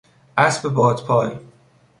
اسب 0.37 0.73
باد 0.73 1.05
پای 1.07 1.31